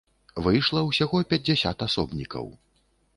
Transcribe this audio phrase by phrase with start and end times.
[0.45, 2.45] Выйшла ўсяго пяцьдзясят асобнікаў.